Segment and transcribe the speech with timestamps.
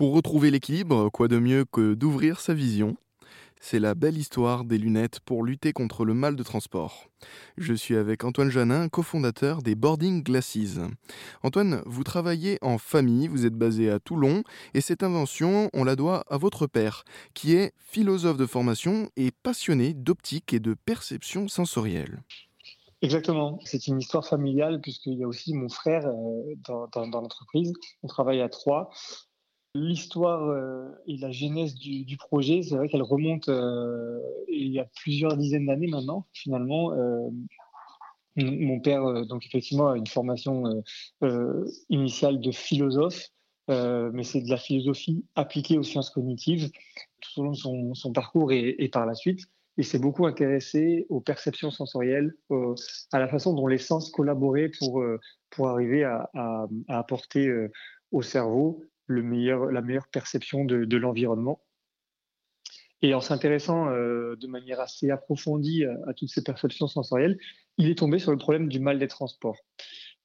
[0.00, 2.96] Pour retrouver l'équilibre, quoi de mieux que d'ouvrir sa vision?
[3.60, 7.10] C'est la belle histoire des lunettes pour lutter contre le mal de transport.
[7.58, 10.78] Je suis avec Antoine Janin, cofondateur des Boarding Glasses.
[11.42, 14.42] Antoine, vous travaillez en famille, vous êtes basé à Toulon,
[14.72, 17.04] et cette invention, on la doit à votre père,
[17.34, 22.22] qui est philosophe de formation et passionné d'optique et de perception sensorielle.
[23.02, 23.58] Exactement.
[23.64, 27.72] C'est une histoire familiale puisqu'il y a aussi mon frère euh, dans, dans l'entreprise.
[28.02, 28.90] On travaille à trois.
[29.76, 34.18] L'histoire euh, et la genèse du, projet, c'est vrai qu'elle remonte euh,
[34.48, 36.92] il y a plusieurs dizaines d'années maintenant, finalement.
[36.92, 37.28] Euh,
[38.36, 40.82] mon père, donc effectivement, a une formation
[41.90, 43.28] initiale de philosophe,
[43.68, 46.70] mais c'est de la philosophie appliquée aux sciences cognitives
[47.20, 49.40] tout au long de son, parcours et, par la suite.
[49.76, 52.32] Il s'est beaucoup intéressé aux perceptions sensorielles,
[53.12, 55.04] à la façon dont les sens collaboraient pour,
[55.50, 57.52] pour arriver à, à apporter
[58.12, 58.80] au cerveau
[59.10, 61.60] la meilleure perception de, l'environnement.
[63.02, 67.38] Et en s'intéressant euh, de manière assez approfondie à, toutes ces perceptions sensorielles,
[67.78, 69.56] il est tombé sur le problème du mal des transports.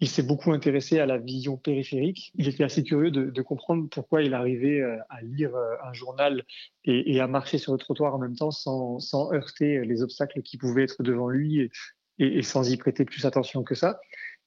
[0.00, 2.30] Il s'est beaucoup intéressé à la vision périphérique.
[2.36, 6.44] Il était assez curieux de, comprendre pourquoi il arrivait euh, à lire euh, un journal
[6.84, 10.84] et, à marcher sur le trottoir en même temps sans, heurter les obstacles qui pouvaient
[10.84, 11.70] être devant lui
[12.18, 14.00] et sans y prêter plus attention que ça.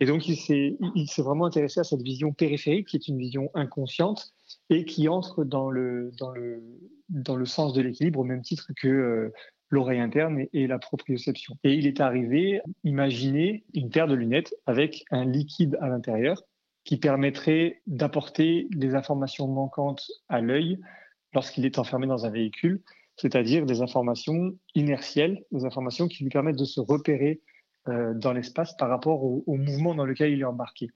[0.00, 4.32] Et donc, il s'est vraiment intéressé à cette vision périphérique, qui est une vision inconsciente
[4.70, 6.62] et qui entre dans le, dans le,
[7.08, 9.32] dans le sens de l'équilibre au même titre que euh,
[9.70, 11.56] l'oreille interne et, la proprioception.
[11.64, 16.42] Et il est arrivé imaginer une paire de lunettes avec un liquide à l'intérieur
[16.84, 20.78] qui permettrait d'apporter des informations manquantes à l'œil
[21.34, 22.82] lorsqu'il est enfermé dans un véhicule,
[23.16, 27.40] c'est-à-dire des informations inertielles, des informations qui lui permettent de se repérer
[27.88, 30.90] dans l'espace par rapport au, mouvement dans lequel il est embarqué.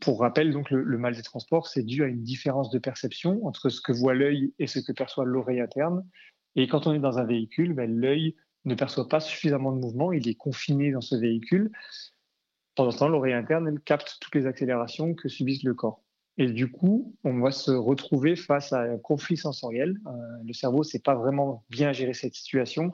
[0.00, 3.70] Pour rappel, donc, le, mal des transports, c'est dû à une différence de perception entre
[3.70, 6.06] ce que voit l'œil et ce que perçoit l'oreille interne.
[6.54, 10.12] Et quand on est dans un véhicule, ben, l'œil ne perçoit pas suffisamment de mouvement,
[10.12, 11.70] il est confiné dans ce véhicule.
[12.74, 16.02] Pendant ce temps, l'oreille interne, capte toutes les accélérations que subissent le corps.
[16.38, 19.96] Et du coup, on va se retrouver face à un conflit sensoriel.
[20.06, 20.10] Euh,
[20.44, 22.92] le cerveau ne sait pas vraiment bien gérer cette situation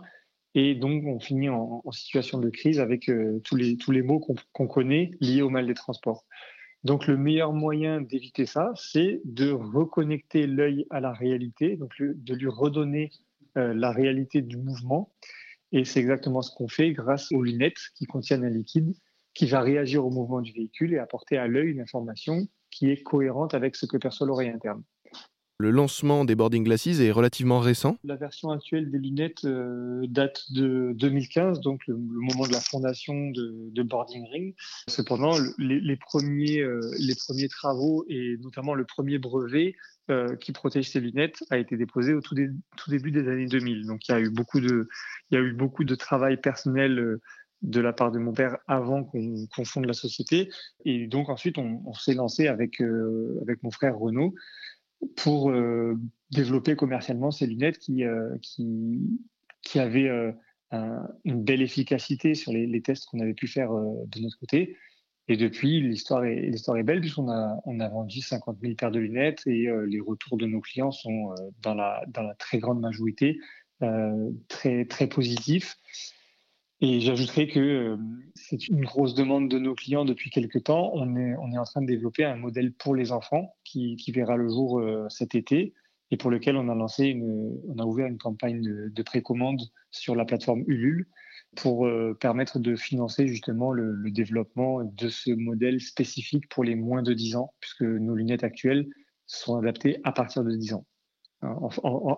[0.55, 4.21] et donc, on finit en, situation de crise avec euh, tous, les, tous mots
[4.53, 6.27] qu'on connaît liés au mal des transports.
[6.85, 12.35] Donc, le meilleur moyen d'éviter ça, c'est de reconnecter l'œil à la réalité, donc de
[12.35, 13.11] lui redonner
[13.57, 15.13] euh, la réalité du mouvement.
[15.71, 18.95] Et c'est exactement ce qu'on fait grâce aux lunettes qui contiennent un liquide
[19.34, 23.03] qui va réagir au mouvement du véhicule et apporter à l'œil une information qui est
[23.03, 24.83] cohérente avec ce que perçoit l'oreille interne.
[25.62, 27.97] Le lancement des boarding glasses est relativement récent.
[28.03, 33.31] La version actuelle des lunettes euh, date de 2015, donc le, moment de la fondation
[33.31, 34.55] de, Boarding Ring.
[34.89, 39.77] Cependant, les, premiers, euh, les premiers travaux et notamment le premier brevet
[40.11, 43.87] euh, qui protège ces lunettes a été déposé au tout, début des années 2000.
[43.87, 47.19] Donc il y a eu beaucoup de, travail personnel
[47.62, 50.51] de la part de mon père avant qu'on fonde la société.
[50.84, 52.83] Et donc ensuite, on, s'est lancé avec
[53.62, 54.34] mon frère Renaud
[55.17, 55.99] pour euh,
[56.31, 59.01] développer commercialement ces lunettes qui, euh, qui,
[59.63, 60.33] qui avaient euh,
[61.25, 64.77] une belle efficacité sur les, tests qu'on avait pu faire de notre côté.
[65.29, 68.91] Et depuis, l'histoire est, l'histoire est belle puisqu'on a, on a vendu 50 000 paires
[68.91, 72.81] de lunettes et les retours de nos clients sont dans, la, dans la très grande
[72.81, 73.39] majorité
[74.49, 75.77] très, très positifs.
[76.84, 77.97] Et j'ajouterais que euh,
[78.34, 80.91] c'est une grosse demande de nos clients depuis quelques temps.
[80.94, 84.81] On est, en train de développer un modèle pour les enfants qui, verra le jour
[84.81, 85.75] euh, cet été
[86.10, 90.16] et pour lequel on a lancé une, on a ouvert une campagne de, précommande sur
[90.16, 91.06] la plateforme Ulule
[91.54, 97.04] pour euh, permettre de financer justement le, développement de ce modèle spécifique pour les moins
[97.04, 98.88] de 10 ans, puisque nos lunettes actuelles
[99.26, 100.84] sont adaptées à partir de 10 ans.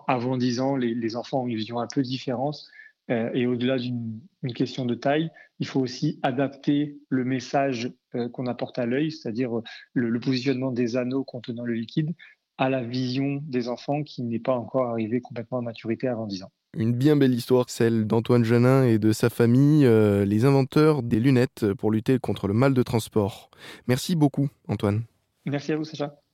[0.07, 2.65] avant 10 ans, les enfants ont une vision un peu différente
[3.11, 4.21] euh, et au-delà d'une
[4.55, 5.29] question de taille,
[5.59, 10.71] il faut aussi adapter le message euh, qu'on apporte à l'œil, c'est-à-dire euh, le, positionnement
[10.71, 12.13] des anneaux contenant le liquide,
[12.57, 16.43] à la vision des enfants qui n'est pas encore arrivée complètement à maturité avant 10
[16.43, 16.51] ans.
[16.77, 19.85] Une bien belle histoire, celle d'Antoine Janin et de sa famille,
[20.25, 23.49] les inventeurs des lunettes pour lutter contre le mal de transport.
[23.87, 25.03] Merci beaucoup, Antoine.
[25.45, 26.24] Merci à vous, Sacha.